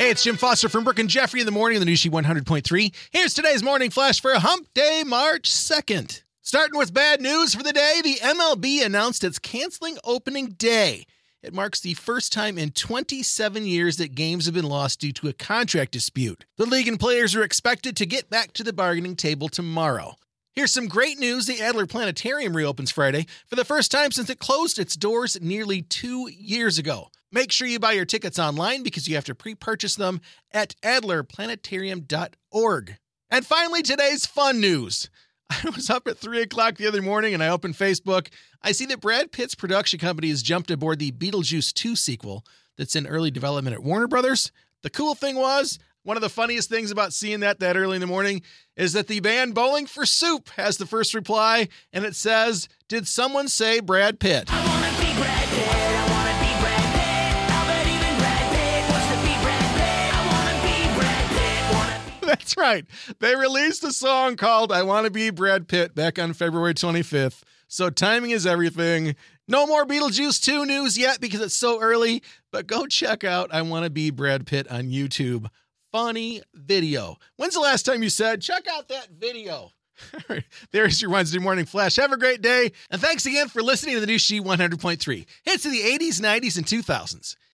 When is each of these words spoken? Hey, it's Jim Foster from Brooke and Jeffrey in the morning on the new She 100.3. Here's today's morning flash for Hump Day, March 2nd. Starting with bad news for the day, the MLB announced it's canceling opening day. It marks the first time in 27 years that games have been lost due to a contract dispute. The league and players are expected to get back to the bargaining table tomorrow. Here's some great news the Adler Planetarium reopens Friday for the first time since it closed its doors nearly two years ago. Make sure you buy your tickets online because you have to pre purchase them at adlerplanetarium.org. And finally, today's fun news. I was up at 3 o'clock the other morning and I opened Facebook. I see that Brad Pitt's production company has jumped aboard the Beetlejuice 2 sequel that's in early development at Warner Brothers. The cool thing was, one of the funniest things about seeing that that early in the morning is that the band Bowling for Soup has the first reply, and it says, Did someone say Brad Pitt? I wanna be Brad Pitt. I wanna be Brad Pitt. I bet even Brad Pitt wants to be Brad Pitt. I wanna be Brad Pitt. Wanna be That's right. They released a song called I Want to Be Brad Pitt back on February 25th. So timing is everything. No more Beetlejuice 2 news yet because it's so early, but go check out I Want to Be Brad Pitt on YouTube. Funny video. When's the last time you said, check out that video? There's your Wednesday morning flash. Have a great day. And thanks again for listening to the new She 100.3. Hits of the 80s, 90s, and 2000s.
Hey, 0.00 0.08
it's 0.08 0.24
Jim 0.24 0.38
Foster 0.38 0.70
from 0.70 0.84
Brooke 0.84 0.98
and 0.98 1.10
Jeffrey 1.10 1.40
in 1.40 1.46
the 1.46 1.52
morning 1.52 1.76
on 1.76 1.80
the 1.80 1.84
new 1.84 1.94
She 1.94 2.08
100.3. 2.08 2.94
Here's 3.10 3.34
today's 3.34 3.62
morning 3.62 3.90
flash 3.90 4.18
for 4.18 4.32
Hump 4.32 4.66
Day, 4.72 5.02
March 5.06 5.50
2nd. 5.50 6.22
Starting 6.40 6.78
with 6.78 6.94
bad 6.94 7.20
news 7.20 7.54
for 7.54 7.62
the 7.62 7.74
day, 7.74 8.00
the 8.02 8.14
MLB 8.14 8.82
announced 8.82 9.24
it's 9.24 9.38
canceling 9.38 9.98
opening 10.02 10.52
day. 10.52 11.04
It 11.42 11.52
marks 11.52 11.80
the 11.80 11.92
first 11.92 12.32
time 12.32 12.56
in 12.56 12.70
27 12.70 13.66
years 13.66 13.98
that 13.98 14.14
games 14.14 14.46
have 14.46 14.54
been 14.54 14.64
lost 14.64 15.00
due 15.00 15.12
to 15.12 15.28
a 15.28 15.34
contract 15.34 15.92
dispute. 15.92 16.46
The 16.56 16.64
league 16.64 16.88
and 16.88 16.98
players 16.98 17.36
are 17.36 17.42
expected 17.42 17.94
to 17.98 18.06
get 18.06 18.30
back 18.30 18.54
to 18.54 18.64
the 18.64 18.72
bargaining 18.72 19.16
table 19.16 19.50
tomorrow. 19.50 20.14
Here's 20.60 20.74
some 20.74 20.88
great 20.88 21.18
news 21.18 21.46
the 21.46 21.62
Adler 21.62 21.86
Planetarium 21.86 22.54
reopens 22.54 22.90
Friday 22.90 23.24
for 23.46 23.56
the 23.56 23.64
first 23.64 23.90
time 23.90 24.12
since 24.12 24.28
it 24.28 24.38
closed 24.38 24.78
its 24.78 24.94
doors 24.94 25.40
nearly 25.40 25.80
two 25.80 26.28
years 26.30 26.76
ago. 26.76 27.08
Make 27.32 27.50
sure 27.50 27.66
you 27.66 27.78
buy 27.78 27.92
your 27.92 28.04
tickets 28.04 28.38
online 28.38 28.82
because 28.82 29.08
you 29.08 29.14
have 29.14 29.24
to 29.24 29.34
pre 29.34 29.54
purchase 29.54 29.94
them 29.94 30.20
at 30.52 30.74
adlerplanetarium.org. 30.82 32.96
And 33.30 33.46
finally, 33.46 33.80
today's 33.80 34.26
fun 34.26 34.60
news. 34.60 35.08
I 35.48 35.70
was 35.74 35.88
up 35.88 36.06
at 36.06 36.18
3 36.18 36.42
o'clock 36.42 36.76
the 36.76 36.88
other 36.88 37.00
morning 37.00 37.32
and 37.32 37.42
I 37.42 37.48
opened 37.48 37.76
Facebook. 37.76 38.28
I 38.62 38.72
see 38.72 38.84
that 38.84 39.00
Brad 39.00 39.32
Pitt's 39.32 39.54
production 39.54 39.98
company 39.98 40.28
has 40.28 40.42
jumped 40.42 40.70
aboard 40.70 40.98
the 40.98 41.10
Beetlejuice 41.10 41.72
2 41.72 41.96
sequel 41.96 42.44
that's 42.76 42.94
in 42.94 43.06
early 43.06 43.30
development 43.30 43.72
at 43.72 43.82
Warner 43.82 44.08
Brothers. 44.08 44.52
The 44.82 44.90
cool 44.90 45.14
thing 45.14 45.36
was, 45.36 45.78
one 46.02 46.16
of 46.16 46.22
the 46.22 46.28
funniest 46.28 46.68
things 46.68 46.90
about 46.90 47.12
seeing 47.12 47.40
that 47.40 47.60
that 47.60 47.76
early 47.76 47.96
in 47.96 48.00
the 48.00 48.06
morning 48.06 48.42
is 48.76 48.92
that 48.94 49.06
the 49.06 49.20
band 49.20 49.54
Bowling 49.54 49.86
for 49.86 50.06
Soup 50.06 50.48
has 50.50 50.78
the 50.78 50.86
first 50.86 51.14
reply, 51.14 51.68
and 51.92 52.04
it 52.04 52.16
says, 52.16 52.68
Did 52.88 53.06
someone 53.06 53.48
say 53.48 53.80
Brad 53.80 54.18
Pitt? 54.18 54.44
I 54.48 54.66
wanna 54.66 54.90
be 54.98 55.12
Brad 55.18 55.48
Pitt. 55.48 55.68
I 55.68 56.06
wanna 56.10 56.36
be 56.40 56.52
Brad 56.60 56.88
Pitt. 56.94 57.52
I 57.52 57.66
bet 57.68 57.86
even 57.86 58.18
Brad 58.18 58.46
Pitt 58.54 58.90
wants 58.90 59.08
to 59.12 59.18
be 59.26 59.34
Brad 59.44 59.70
Pitt. 59.76 60.14
I 60.14 60.22
wanna 60.32 60.56
be 60.64 60.98
Brad 60.98 61.28
Pitt. 61.28 61.74
Wanna 61.74 62.20
be 62.20 62.26
That's 62.32 62.56
right. 62.56 62.86
They 63.18 63.36
released 63.36 63.84
a 63.84 63.92
song 63.92 64.36
called 64.36 64.72
I 64.72 64.82
Want 64.82 65.04
to 65.04 65.10
Be 65.10 65.30
Brad 65.30 65.68
Pitt 65.68 65.94
back 65.94 66.18
on 66.18 66.32
February 66.32 66.74
25th. 66.74 67.42
So 67.68 67.90
timing 67.90 68.30
is 68.30 68.46
everything. 68.46 69.14
No 69.46 69.66
more 69.66 69.84
Beetlejuice 69.84 70.42
2 70.42 70.64
news 70.64 70.96
yet 70.96 71.20
because 71.20 71.40
it's 71.40 71.54
so 71.54 71.80
early, 71.80 72.22
but 72.52 72.66
go 72.66 72.86
check 72.86 73.22
out 73.22 73.52
I 73.52 73.62
Want 73.62 73.84
to 73.84 73.90
Be 73.90 74.10
Brad 74.10 74.46
Pitt 74.46 74.66
on 74.68 74.84
YouTube. 74.84 75.48
Funny 75.92 76.40
video. 76.54 77.16
When's 77.36 77.54
the 77.54 77.60
last 77.60 77.84
time 77.84 78.02
you 78.02 78.10
said, 78.10 78.42
check 78.42 78.66
out 78.70 78.88
that 78.88 79.08
video? 79.10 79.72
There's 80.70 81.02
your 81.02 81.10
Wednesday 81.10 81.38
morning 81.38 81.66
flash. 81.66 81.96
Have 81.96 82.12
a 82.12 82.16
great 82.16 82.40
day. 82.40 82.72
And 82.90 83.00
thanks 83.00 83.26
again 83.26 83.48
for 83.48 83.62
listening 83.62 83.94
to 83.94 84.00
the 84.00 84.06
new 84.06 84.18
She 84.18 84.40
100.3. 84.40 85.26
Hits 85.44 85.66
of 85.66 85.72
the 85.72 85.80
80s, 85.80 86.20
90s, 86.20 86.56
and 86.56 86.66
2000s. 86.66 87.36